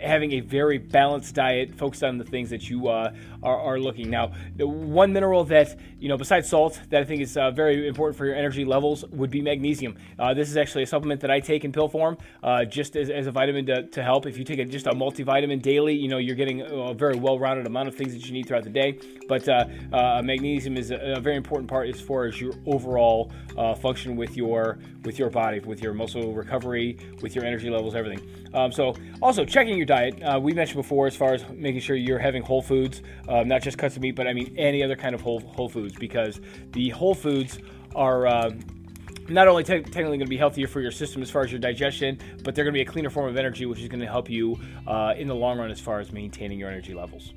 having 0.00 0.32
a 0.32 0.40
very 0.40 0.78
balanced 0.78 1.34
diet, 1.34 1.74
focused 1.74 2.04
on 2.04 2.18
the 2.18 2.24
things 2.24 2.50
that 2.50 2.68
you 2.68 2.88
uh, 2.88 3.12
are, 3.42 3.60
are, 3.60 3.78
looking. 3.78 4.10
Now, 4.10 4.32
the 4.56 4.66
one 4.66 5.12
mineral 5.12 5.44
that 5.44 5.76
you 6.04 6.10
know, 6.10 6.18
besides 6.18 6.50
salt, 6.50 6.78
that 6.90 7.00
I 7.00 7.04
think 7.06 7.22
is 7.22 7.34
uh, 7.38 7.50
very 7.50 7.88
important 7.88 8.18
for 8.18 8.26
your 8.26 8.34
energy 8.34 8.66
levels 8.66 9.06
would 9.06 9.30
be 9.30 9.40
magnesium. 9.40 9.96
Uh, 10.18 10.34
this 10.34 10.50
is 10.50 10.56
actually 10.58 10.82
a 10.82 10.86
supplement 10.86 11.22
that 11.22 11.30
I 11.30 11.40
take 11.40 11.64
in 11.64 11.72
pill 11.72 11.88
form, 11.88 12.18
uh, 12.42 12.66
just 12.66 12.94
as, 12.94 13.08
as, 13.08 13.26
a 13.26 13.30
vitamin 13.30 13.64
to, 13.64 13.86
to, 13.86 14.02
help. 14.02 14.26
If 14.26 14.36
you 14.36 14.44
take 14.44 14.58
a, 14.58 14.66
just 14.66 14.86
a 14.86 14.90
multivitamin 14.90 15.62
daily, 15.62 15.94
you 15.94 16.08
know, 16.08 16.18
you're 16.18 16.36
getting 16.36 16.60
a 16.60 16.92
very 16.92 17.16
well-rounded 17.16 17.66
amount 17.66 17.88
of 17.88 17.94
things 17.94 18.12
that 18.12 18.26
you 18.26 18.34
need 18.34 18.46
throughout 18.46 18.64
the 18.64 18.70
day. 18.70 18.98
But 19.28 19.48
uh, 19.48 19.64
uh, 19.94 20.20
magnesium 20.22 20.76
is 20.76 20.90
a, 20.90 21.14
a, 21.16 21.20
very 21.20 21.36
important 21.36 21.70
part 21.70 21.88
as 21.88 22.02
far 22.02 22.26
as 22.26 22.38
your 22.38 22.52
overall 22.66 23.32
function 23.80 24.14
with 24.14 24.36
your 24.36 24.78
with 25.04 25.18
your 25.18 25.30
body, 25.30 25.60
with 25.60 25.82
your 25.82 25.94
muscle 25.94 26.32
recovery, 26.32 26.98
with 27.22 27.34
your 27.34 27.44
energy 27.44 27.70
levels, 27.70 27.94
everything. 27.94 28.20
Um, 28.54 28.70
so, 28.70 28.94
also 29.20 29.44
checking 29.44 29.76
your 29.76 29.83
diet. 29.84 30.22
Uh, 30.22 30.38
we 30.40 30.52
mentioned 30.52 30.76
before, 30.76 31.06
as 31.06 31.16
far 31.16 31.34
as 31.34 31.44
making 31.50 31.80
sure 31.80 31.96
you're 31.96 32.18
having 32.18 32.42
whole 32.42 32.62
foods, 32.62 33.02
um, 33.28 33.48
not 33.48 33.62
just 33.62 33.78
cuts 33.78 33.96
of 33.96 34.02
meat, 34.02 34.16
but 34.16 34.26
I 34.26 34.32
mean 34.32 34.54
any 34.58 34.82
other 34.82 34.96
kind 34.96 35.14
of 35.14 35.20
whole 35.20 35.40
whole 35.40 35.68
foods, 35.68 35.94
because 35.94 36.40
the 36.72 36.90
whole 36.90 37.14
foods 37.14 37.58
are. 37.94 38.26
Uh, 38.26 38.50
not 39.28 39.48
only 39.48 39.64
te- 39.64 39.80
technically 39.80 40.18
going 40.18 40.20
to 40.20 40.26
be 40.26 40.36
healthier 40.36 40.66
for 40.66 40.82
your 40.82 40.90
system 40.90 41.22
as 41.22 41.30
far 41.30 41.42
as 41.42 41.50
your 41.50 41.58
digestion, 41.58 42.18
but 42.42 42.54
they're 42.54 42.64
going 42.64 42.74
to 42.74 42.76
be 42.76 42.82
a 42.82 42.84
cleaner 42.84 43.08
form 43.08 43.26
of 43.26 43.38
energy, 43.38 43.64
which 43.64 43.80
is 43.80 43.88
going 43.88 44.00
to 44.00 44.06
help 44.06 44.28
you 44.28 44.58
uh, 44.86 45.14
in 45.16 45.28
the 45.28 45.34
long 45.34 45.58
run 45.58 45.70
as 45.70 45.80
far 45.80 45.98
as 45.98 46.12
maintaining 46.12 46.58
your 46.58 46.68
energy 46.68 46.92
levels. 46.92 47.32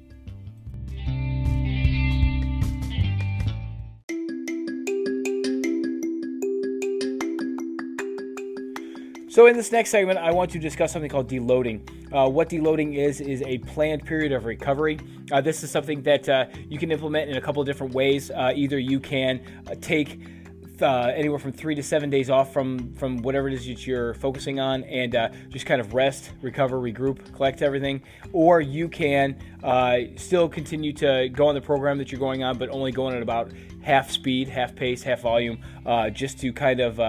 So, 9.30 9.46
in 9.46 9.56
this 9.56 9.72
next 9.72 9.92
segment, 9.92 10.18
I 10.18 10.32
want 10.32 10.50
to 10.52 10.60
discuss 10.60 10.92
something 10.92 11.12
called 11.12 11.30
deloading. 11.30 11.88
Uh, 12.12 12.30
what 12.30 12.50
deloading 12.50 12.96
is, 12.96 13.20
is 13.20 13.42
a 13.44 13.58
planned 13.60 14.06
period 14.06 14.32
of 14.32 14.46
recovery. 14.46 15.00
Uh, 15.32 15.42
this 15.42 15.64
is 15.64 15.70
something 15.70 16.02
that 16.04 16.28
uh, 16.30 16.46
you 16.70 16.80
can 16.80 16.92
implement 16.92 17.30
in 17.30 17.38
a 17.38 17.42
couple 17.42 17.62
of 17.62 17.66
different 17.66 17.94
ways. 17.94 18.32
Uh, 18.32 18.52
either 18.56 18.80
you 18.80 19.00
can 19.00 19.42
uh, 19.70 19.76
take 19.82 20.22
uh, 20.82 21.12
anywhere 21.16 21.40
from 21.40 21.52
three 21.52 21.74
to 21.74 21.82
seven 21.82 22.08
days 22.08 22.30
off 22.30 22.54
from 22.54 22.94
from 22.94 23.18
whatever 23.24 23.48
it 23.48 23.54
is 23.56 23.66
that 23.66 23.88
you're 23.88 24.14
focusing 24.14 24.60
on, 24.60 24.84
and 24.84 25.18
just 25.50 25.66
kind 25.66 25.82
of 25.82 25.96
rest, 25.96 26.32
recover, 26.44 26.78
regroup, 26.78 27.34
collect 27.34 27.64
everything. 27.64 28.00
Or 28.32 28.62
you 28.62 28.88
can 28.88 29.36
still 30.18 30.48
continue 30.48 30.94
to 30.94 31.30
go 31.30 31.48
on 31.48 31.56
the 31.56 31.62
program 31.62 31.98
that 31.98 32.12
you're 32.12 32.20
going 32.20 32.44
on, 32.44 32.60
but 32.60 32.70
only 32.70 32.92
going 32.92 33.16
at 33.16 33.24
about 33.24 33.52
half 33.82 34.12
speed, 34.12 34.50
half 34.50 34.76
pace, 34.76 35.02
half 35.02 35.22
volume, 35.22 35.58
just 36.14 36.38
to 36.42 36.54
kind 36.54 36.80
of 36.80 37.00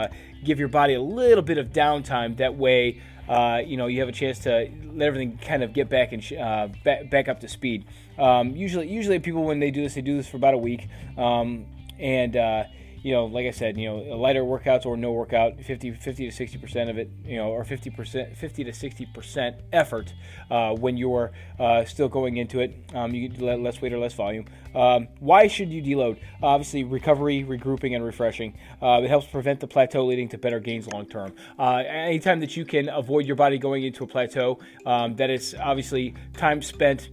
give 0.44 0.58
your 0.58 0.68
body 0.68 0.94
a 0.94 1.00
little 1.00 1.42
bit 1.42 1.58
of 1.58 1.68
downtime. 1.68 2.36
That 2.38 2.56
way, 2.56 3.00
uh, 3.28 3.60
you 3.64 3.76
know, 3.76 3.86
you 3.86 4.00
have 4.00 4.08
a 4.08 4.12
chance 4.12 4.40
to 4.40 4.70
let 4.92 5.06
everything 5.06 5.38
kind 5.38 5.62
of 5.62 5.72
get 5.72 5.88
back 5.88 6.12
and 6.12 6.22
sh- 6.22 6.32
uh, 6.32 6.68
back, 6.84 7.10
back 7.10 7.28
up 7.28 7.40
to 7.40 7.48
speed. 7.48 7.84
Um, 8.18 8.56
usually, 8.56 8.88
usually 8.88 9.18
people 9.18 9.44
when 9.44 9.60
they 9.60 9.70
do 9.70 9.82
this, 9.82 9.94
they 9.94 10.00
do 10.00 10.16
this 10.16 10.26
for 10.28 10.36
about 10.38 10.54
a 10.54 10.58
week, 10.58 10.88
um, 11.16 11.66
and 11.98 12.36
uh, 12.36 12.64
you 13.02 13.12
know, 13.12 13.26
like 13.26 13.46
I 13.46 13.50
said, 13.50 13.78
you 13.78 13.88
know, 13.88 14.16
lighter 14.16 14.42
workouts 14.42 14.86
or 14.86 14.96
no 14.96 15.12
workout, 15.12 15.60
50, 15.60 15.92
50 15.92 16.30
to 16.30 16.32
60 16.34 16.58
percent 16.58 16.90
of 16.90 16.98
it, 16.98 17.10
you 17.24 17.36
know, 17.36 17.50
or 17.50 17.64
50 17.64 17.90
percent, 17.90 18.36
50 18.36 18.64
to 18.64 18.72
60 18.72 19.06
percent 19.06 19.56
effort 19.72 20.12
uh, 20.50 20.74
when 20.74 20.96
you're 20.96 21.32
uh, 21.58 21.84
still 21.84 22.08
going 22.08 22.36
into 22.36 22.60
it. 22.60 22.74
Um, 22.94 23.14
you 23.14 23.28
get 23.28 23.40
less 23.40 23.80
weight 23.80 23.92
or 23.92 23.98
less 23.98 24.14
volume. 24.14 24.46
Um, 24.74 25.08
why 25.20 25.46
should 25.46 25.72
you 25.72 25.82
deload? 25.82 26.18
Obviously, 26.42 26.84
recovery, 26.84 27.44
regrouping, 27.44 27.94
and 27.94 28.04
refreshing. 28.04 28.58
Uh, 28.82 29.00
it 29.02 29.08
helps 29.08 29.26
prevent 29.26 29.60
the 29.60 29.66
plateau, 29.66 30.04
leading 30.04 30.28
to 30.28 30.38
better 30.38 30.60
gains 30.60 30.86
long 30.88 31.06
term. 31.06 31.34
Uh, 31.58 31.82
anytime 31.86 32.40
that 32.40 32.56
you 32.56 32.64
can 32.64 32.88
avoid 32.88 33.26
your 33.26 33.36
body 33.36 33.58
going 33.58 33.84
into 33.84 34.04
a 34.04 34.06
plateau, 34.06 34.58
um, 34.86 35.16
that 35.16 35.30
is 35.30 35.54
obviously 35.60 36.14
time 36.36 36.62
spent 36.62 37.10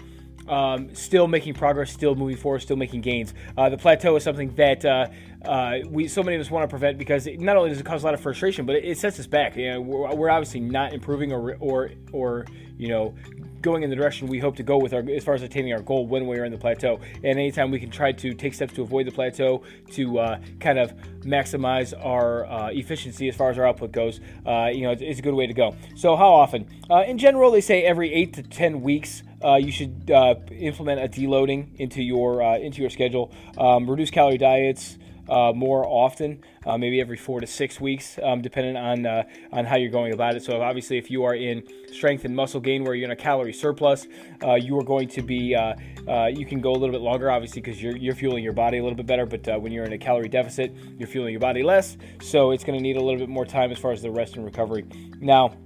um, 0.47 0.93
still 0.93 1.27
making 1.27 1.53
progress, 1.53 1.91
still 1.91 2.15
moving 2.15 2.37
forward, 2.37 2.59
still 2.61 2.75
making 2.75 3.01
gains. 3.01 3.33
Uh, 3.57 3.69
the 3.69 3.77
plateau 3.77 4.15
is 4.15 4.23
something 4.23 4.53
that 4.55 4.85
uh, 4.85 5.07
uh, 5.43 5.79
we 5.89 6.07
so 6.07 6.23
many 6.23 6.35
of 6.35 6.41
us 6.41 6.51
want 6.51 6.63
to 6.63 6.67
prevent 6.67 6.97
because 6.97 7.27
it, 7.27 7.39
not 7.39 7.57
only 7.57 7.69
does 7.69 7.79
it 7.79 7.85
cause 7.85 8.03
a 8.03 8.05
lot 8.05 8.13
of 8.13 8.19
frustration, 8.19 8.65
but 8.65 8.75
it, 8.75 8.85
it 8.85 8.97
sets 8.97 9.19
us 9.19 9.27
back. 9.27 9.55
You 9.55 9.73
know, 9.73 9.81
we're, 9.81 10.15
we're, 10.15 10.29
obviously 10.29 10.59
not 10.59 10.93
improving 10.93 11.31
or 11.31 11.55
or 11.59 11.91
or 12.11 12.45
you 12.77 12.89
know 12.89 13.15
going 13.61 13.81
in 13.81 13.89
the 13.89 13.95
direction 13.95 14.27
we 14.27 14.37
hope 14.37 14.55
to 14.55 14.63
go 14.63 14.77
with 14.77 14.93
our 14.93 15.01
as 15.09 15.23
far 15.23 15.33
as 15.33 15.41
attaining 15.41 15.73
our 15.73 15.81
goal 15.81 16.05
when 16.05 16.27
we're 16.27 16.45
in 16.45 16.51
the 16.51 16.57
plateau. 16.57 16.99
And 17.15 17.39
anytime 17.39 17.71
we 17.71 17.79
can 17.79 17.89
try 17.89 18.11
to 18.11 18.33
take 18.33 18.53
steps 18.53 18.73
to 18.73 18.83
avoid 18.83 19.07
the 19.07 19.11
plateau 19.11 19.63
to 19.93 20.19
uh, 20.19 20.39
kind 20.59 20.77
of 20.77 20.93
maximize 21.21 21.93
our 22.05 22.45
uh, 22.45 22.69
efficiency 22.69 23.27
as 23.27 23.35
far 23.35 23.49
as 23.49 23.57
our 23.57 23.67
output 23.67 23.91
goes, 23.91 24.19
uh, 24.45 24.69
you 24.71 24.81
know, 24.81 24.91
it's, 24.91 25.01
it's, 25.01 25.19
a 25.19 25.21
good 25.23 25.33
way 25.33 25.47
to 25.47 25.53
go. 25.53 25.75
So 25.95 26.15
how 26.15 26.31
often? 26.31 26.67
In 27.07 27.17
general, 27.17 27.49
they 27.49 27.61
say 27.61 27.83
every 27.83 28.13
eight 28.13 28.33
to 28.33 28.43
ten 28.43 28.81
weeks. 28.81 29.23
Uh, 29.43 29.55
you 29.55 29.71
should 29.71 30.09
uh, 30.11 30.35
implement 30.51 30.99
a 30.99 31.07
deloading 31.07 31.75
into 31.79 32.01
your 32.01 32.41
into 32.55 32.81
your 32.81 32.89
schedule. 32.89 33.31
Um, 33.57 33.89
reduce 33.89 34.09
calorie 34.09 34.37
diets, 34.37 34.97
uh, 35.29 35.51
more 35.55 35.85
often, 35.85 36.43
uh, 36.65 36.77
maybe 36.77 37.01
every 37.01 37.17
four 37.17 37.39
to 37.39 37.47
six 37.47 37.79
weeks, 37.79 38.19
um, 38.21 38.41
depending 38.41 38.77
on 38.77 39.05
uh, 39.05 39.23
on 39.51 39.65
how 39.65 39.75
you're 39.75 39.91
going 39.91 40.13
about 40.13 40.35
it. 40.35 40.43
So 40.43 40.61
obviously, 40.61 40.97
if 40.97 41.09
you 41.09 41.23
are 41.23 41.35
in 41.35 41.63
strength 41.91 42.25
and 42.25 42.35
muscle 42.35 42.59
gain, 42.59 42.83
where 42.83 42.93
you're 42.93 43.05
in 43.05 43.11
a 43.11 43.15
calorie 43.15 43.53
surplus, 43.53 44.07
uh, 44.43 44.55
you 44.55 44.77
are 44.77 44.83
going 44.83 45.07
to 45.09 45.21
be 45.21 45.55
uh, 45.55 45.75
uh, 46.07 46.27
you 46.27 46.45
can 46.45 46.61
go 46.61 46.71
a 46.71 46.77
little 46.77 46.91
bit 46.91 47.01
longer, 47.01 47.31
obviously, 47.31 47.61
because 47.61 47.81
you're 47.81 47.97
you're 47.97 48.15
fueling 48.15 48.43
your 48.43 48.53
body 48.53 48.77
a 48.77 48.83
little 48.83 48.97
bit 48.97 49.05
better. 49.05 49.25
But 49.25 49.61
when 49.61 49.71
you're 49.71 49.85
in 49.85 49.93
a 49.93 49.97
calorie 49.97 50.29
deficit, 50.29 50.73
you're 50.97 51.07
fueling 51.07 51.31
your 51.31 51.41
body 51.41 51.63
less, 51.63 51.97
so 52.21 52.51
it's 52.51 52.63
going 52.63 52.77
to 52.77 52.83
need 52.83 52.97
a 52.97 53.01
little 53.01 53.19
bit 53.19 53.29
more 53.29 53.45
time 53.45 53.71
as 53.71 53.79
far 53.79 53.91
as 53.91 54.01
the 54.01 54.11
rest 54.11 54.35
and 54.35 54.45
recovery. 54.45 54.85
Now 55.19 55.57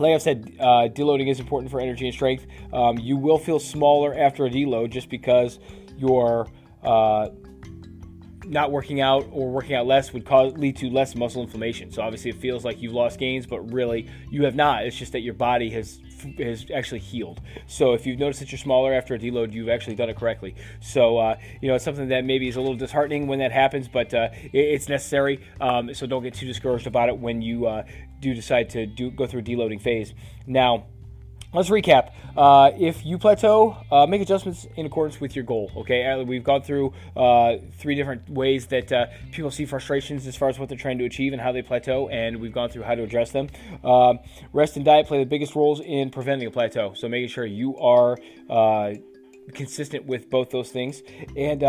like 0.00 0.14
I've 0.14 0.22
said, 0.22 0.56
uh, 0.58 0.88
deloading 0.88 1.30
is 1.30 1.40
important 1.40 1.70
for 1.70 1.78
energy 1.78 2.06
and 2.06 2.14
strength. 2.14 2.46
Um, 2.72 2.98
you 2.98 3.16
will 3.16 3.38
feel 3.38 3.60
smaller 3.60 4.16
after 4.16 4.46
a 4.46 4.50
deload 4.50 4.90
just 4.90 5.10
because 5.10 5.58
you're 5.98 6.48
uh, 6.82 7.28
not 8.44 8.70
working 8.72 9.00
out 9.00 9.26
or 9.30 9.50
working 9.50 9.74
out 9.74 9.86
less 9.86 10.12
would 10.12 10.24
cause 10.24 10.52
lead 10.56 10.76
to 10.76 10.90
less 10.90 11.14
muscle 11.14 11.42
inflammation. 11.42 11.90
So 11.90 12.02
obviously, 12.02 12.30
it 12.30 12.36
feels 12.36 12.64
like 12.64 12.80
you've 12.80 12.92
lost 12.92 13.18
gains, 13.18 13.46
but 13.46 13.72
really 13.72 14.08
you 14.30 14.44
have 14.44 14.54
not. 14.54 14.84
It's 14.84 14.96
just 14.96 15.12
that 15.12 15.20
your 15.20 15.34
body 15.34 15.70
has 15.70 16.00
has 16.38 16.66
actually 16.74 17.00
healed. 17.00 17.40
So 17.66 17.94
if 17.94 18.06
you've 18.06 18.18
noticed 18.18 18.40
that 18.40 18.52
you're 18.52 18.58
smaller 18.58 18.92
after 18.92 19.14
a 19.14 19.18
deload, 19.18 19.52
you've 19.52 19.68
actually 19.68 19.96
done 19.96 20.10
it 20.10 20.16
correctly. 20.16 20.54
So 20.80 21.18
uh, 21.18 21.36
you 21.60 21.68
know 21.68 21.74
it's 21.74 21.84
something 21.84 22.08
that 22.08 22.24
maybe 22.24 22.48
is 22.48 22.56
a 22.56 22.60
little 22.60 22.76
disheartening 22.76 23.26
when 23.26 23.38
that 23.38 23.52
happens, 23.52 23.88
but 23.88 24.12
uh, 24.14 24.28
it, 24.32 24.50
it's 24.52 24.88
necessary. 24.88 25.40
Um, 25.60 25.94
so 25.94 26.06
don't 26.06 26.22
get 26.22 26.34
too 26.34 26.46
discouraged 26.46 26.86
about 26.86 27.08
it 27.08 27.18
when 27.18 27.42
you 27.42 27.66
uh, 27.66 27.84
do 28.20 28.34
decide 28.34 28.70
to 28.70 28.86
do 28.86 29.10
go 29.10 29.26
through 29.26 29.40
a 29.40 29.44
deloading 29.44 29.80
phase. 29.80 30.14
Now 30.46 30.86
let's 31.52 31.68
recap. 31.68 32.12
Uh, 32.36 32.70
if 32.78 33.04
you 33.04 33.18
plateau, 33.18 33.76
uh, 33.90 34.06
make 34.06 34.22
adjustments 34.22 34.66
in 34.76 34.86
accordance 34.86 35.20
with 35.20 35.34
your 35.34 35.44
goal. 35.44 35.70
Okay, 35.78 36.06
uh, 36.06 36.22
we've 36.22 36.44
gone 36.44 36.62
through 36.62 36.92
uh, 37.16 37.56
three 37.78 37.94
different 37.94 38.28
ways 38.28 38.66
that 38.68 38.92
uh, 38.92 39.06
people 39.32 39.50
see 39.50 39.64
frustrations 39.64 40.26
as 40.26 40.36
far 40.36 40.48
as 40.48 40.58
what 40.58 40.68
they're 40.68 40.78
trying 40.78 40.98
to 40.98 41.04
achieve 41.04 41.32
and 41.32 41.42
how 41.42 41.52
they 41.52 41.62
plateau, 41.62 42.08
and 42.08 42.40
we've 42.40 42.52
gone 42.52 42.70
through 42.70 42.82
how 42.82 42.94
to 42.94 43.02
address 43.02 43.32
them. 43.32 43.48
Um, 43.84 44.20
rest 44.52 44.76
and 44.76 44.84
diet 44.84 45.06
play 45.06 45.18
the 45.18 45.26
biggest 45.28 45.54
roles 45.54 45.80
in 45.80 46.10
preventing 46.10 46.46
a 46.46 46.50
plateau. 46.50 46.94
So 46.94 47.08
making 47.08 47.28
sure 47.28 47.44
you 47.44 47.76
are 47.78 48.16
uh, 48.48 48.94
consistent 49.52 50.06
with 50.06 50.30
both 50.30 50.50
those 50.50 50.70
things 50.70 51.02
and. 51.36 51.62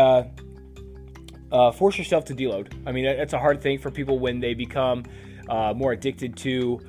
force 1.74 1.98
yourself 1.98 2.24
to 2.24 2.34
deload. 2.34 2.72
I 2.86 2.92
mean, 2.92 3.04
that's 3.04 3.34
a 3.34 3.38
hard 3.38 3.60
thing 3.60 3.78
for 3.78 3.90
people 3.90 4.18
when 4.18 4.40
they 4.40 4.54
become 4.54 5.04
more 5.48 5.92
addicted 5.92 6.36
to 6.38 6.80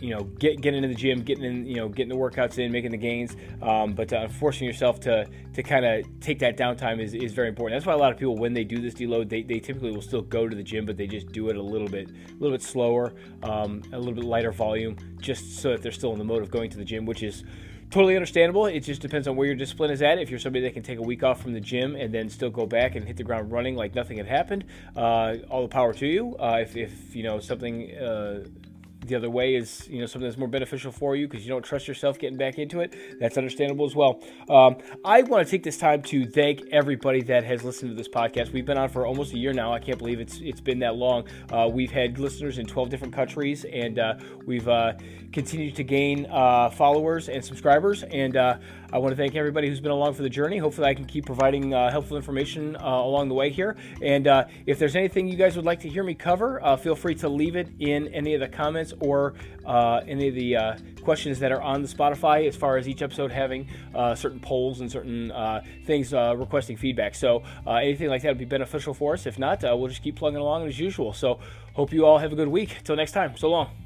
you 0.00 0.10
know, 0.10 0.24
get 0.24 0.60
getting 0.60 0.82
into 0.82 0.88
the 0.88 1.00
gym, 1.00 1.22
getting 1.22 1.44
in, 1.44 1.66
you 1.66 1.76
know, 1.76 1.88
getting 1.88 2.08
the 2.08 2.16
workouts 2.16 2.58
in, 2.58 2.70
making 2.72 2.90
the 2.90 2.96
gains. 2.96 3.36
Um, 3.62 3.94
but 3.94 4.12
uh, 4.12 4.28
forcing 4.28 4.66
yourself 4.66 5.00
to 5.00 5.26
to 5.54 5.62
kind 5.62 5.84
of 5.84 6.04
take 6.20 6.38
that 6.40 6.56
downtime 6.56 7.00
is, 7.00 7.14
is 7.14 7.32
very 7.32 7.48
important. 7.48 7.80
That's 7.80 7.86
why 7.86 7.94
a 7.94 7.98
lot 7.98 8.12
of 8.12 8.18
people, 8.18 8.36
when 8.36 8.52
they 8.52 8.64
do 8.64 8.80
this 8.80 8.94
deload, 8.94 9.28
they, 9.28 9.42
they 9.42 9.60
typically 9.60 9.92
will 9.92 10.02
still 10.02 10.22
go 10.22 10.48
to 10.48 10.56
the 10.56 10.62
gym, 10.62 10.84
but 10.84 10.96
they 10.96 11.06
just 11.06 11.32
do 11.32 11.48
it 11.48 11.56
a 11.56 11.62
little 11.62 11.88
bit 11.88 12.10
a 12.10 12.32
little 12.42 12.56
bit 12.56 12.62
slower, 12.62 13.14
um, 13.42 13.82
a 13.92 13.98
little 13.98 14.14
bit 14.14 14.24
lighter 14.24 14.52
volume, 14.52 14.96
just 15.20 15.60
so 15.60 15.70
that 15.70 15.82
they're 15.82 15.92
still 15.92 16.12
in 16.12 16.18
the 16.18 16.24
mode 16.24 16.42
of 16.42 16.50
going 16.50 16.70
to 16.70 16.76
the 16.76 16.84
gym, 16.84 17.06
which 17.06 17.22
is 17.22 17.44
totally 17.90 18.16
understandable. 18.16 18.66
It 18.66 18.80
just 18.80 19.00
depends 19.00 19.28
on 19.28 19.36
where 19.36 19.46
your 19.46 19.54
discipline 19.54 19.90
is 19.90 20.02
at. 20.02 20.18
If 20.18 20.28
you're 20.28 20.40
somebody 20.40 20.64
that 20.64 20.74
can 20.74 20.82
take 20.82 20.98
a 20.98 21.02
week 21.02 21.22
off 21.22 21.40
from 21.40 21.52
the 21.52 21.60
gym 21.60 21.94
and 21.94 22.12
then 22.12 22.28
still 22.28 22.50
go 22.50 22.66
back 22.66 22.96
and 22.96 23.06
hit 23.06 23.16
the 23.16 23.22
ground 23.22 23.52
running 23.52 23.76
like 23.76 23.94
nothing 23.94 24.16
had 24.16 24.26
happened, 24.26 24.64
uh, 24.96 25.36
all 25.48 25.62
the 25.62 25.68
power 25.68 25.92
to 25.94 26.06
you. 26.06 26.34
Uh, 26.36 26.58
if, 26.60 26.76
if 26.76 27.14
you 27.14 27.22
know 27.22 27.38
something 27.38 27.96
uh, 27.96 28.44
the 29.06 29.14
other 29.14 29.30
way 29.30 29.54
is 29.54 29.88
you 29.88 30.00
know 30.00 30.06
something 30.06 30.28
that's 30.28 30.38
more 30.38 30.48
beneficial 30.48 30.92
for 30.92 31.16
you 31.16 31.28
because 31.28 31.44
you 31.44 31.52
don't 31.52 31.64
trust 31.64 31.88
yourself 31.88 32.18
getting 32.18 32.38
back 32.38 32.58
into 32.58 32.80
it. 32.80 32.94
That's 33.20 33.36
understandable 33.36 33.84
as 33.84 33.94
well. 33.94 34.22
Um, 34.48 34.76
I 35.04 35.22
want 35.22 35.46
to 35.46 35.50
take 35.50 35.62
this 35.62 35.76
time 35.76 36.02
to 36.02 36.26
thank 36.26 36.62
everybody 36.72 37.22
that 37.22 37.44
has 37.44 37.62
listened 37.62 37.90
to 37.90 37.96
this 37.96 38.08
podcast. 38.08 38.52
We've 38.52 38.66
been 38.66 38.78
on 38.78 38.88
for 38.88 39.06
almost 39.06 39.32
a 39.32 39.38
year 39.38 39.52
now. 39.52 39.72
I 39.72 39.78
can't 39.78 39.98
believe 39.98 40.20
it's 40.20 40.40
it's 40.40 40.60
been 40.60 40.78
that 40.80 40.96
long. 40.96 41.24
Uh, 41.50 41.68
we've 41.70 41.90
had 41.90 42.18
listeners 42.18 42.58
in 42.58 42.66
12 42.66 42.88
different 42.88 43.14
countries, 43.14 43.64
and 43.64 43.98
uh, 43.98 44.14
we've 44.46 44.68
uh, 44.68 44.94
continued 45.32 45.76
to 45.76 45.84
gain 45.84 46.26
uh, 46.30 46.70
followers 46.70 47.28
and 47.28 47.44
subscribers. 47.44 48.02
And 48.04 48.36
uh, 48.36 48.58
I 48.92 48.98
want 48.98 49.12
to 49.12 49.16
thank 49.16 49.34
everybody 49.34 49.68
who's 49.68 49.80
been 49.80 49.90
along 49.90 50.14
for 50.14 50.22
the 50.22 50.30
journey. 50.30 50.58
Hopefully, 50.58 50.88
I 50.88 50.94
can 50.94 51.04
keep 51.04 51.26
providing 51.26 51.74
uh, 51.74 51.90
helpful 51.90 52.16
information 52.16 52.76
along 52.76 53.28
the 53.28 53.34
way 53.34 53.50
here. 53.50 53.76
And 54.00 54.26
if 54.66 54.78
there's 54.78 54.96
anything 54.96 55.26
you 55.26 55.36
guys 55.36 55.56
would 55.56 55.64
like 55.64 55.80
to 55.80 55.88
hear 55.88 56.04
me 56.04 56.14
cover, 56.14 56.60
feel 56.80 56.94
free 56.94 57.14
to 57.16 57.28
leave 57.28 57.56
it 57.56 57.68
in 57.80 58.08
any 58.08 58.34
of 58.34 58.40
the 58.40 58.48
comments 58.48 58.92
or 59.00 59.34
uh, 59.64 60.00
any 60.06 60.28
of 60.28 60.34
the 60.34 60.56
uh, 60.56 60.76
questions 61.02 61.38
that 61.40 61.52
are 61.52 61.62
on 61.62 61.82
the 61.82 61.88
Spotify 61.88 62.48
as 62.48 62.56
far 62.56 62.76
as 62.76 62.88
each 62.88 63.02
episode 63.02 63.30
having 63.30 63.68
uh, 63.94 64.14
certain 64.14 64.40
polls 64.40 64.80
and 64.80 64.90
certain 64.90 65.30
uh, 65.30 65.62
things 65.86 66.12
uh, 66.12 66.34
requesting 66.36 66.76
feedback. 66.76 67.14
So 67.14 67.42
uh, 67.66 67.74
anything 67.74 68.08
like 68.08 68.22
that 68.22 68.28
would 68.28 68.38
be 68.38 68.44
beneficial 68.44 68.94
for 68.94 69.14
us. 69.14 69.26
If 69.26 69.38
not, 69.38 69.62
we'll 69.62 69.88
just 69.88 70.02
keep 70.02 70.16
plugging 70.16 70.40
along 70.40 70.66
as 70.66 70.78
usual. 70.78 71.12
So 71.12 71.40
hope 71.74 71.92
you 71.92 72.06
all 72.06 72.18
have 72.18 72.32
a 72.32 72.36
good 72.36 72.48
week. 72.48 72.78
Until 72.78 72.96
next 72.96 73.12
time, 73.12 73.36
so 73.36 73.50
long. 73.50 73.83